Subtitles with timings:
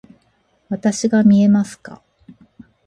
[0.69, 2.01] わたしが見えますか？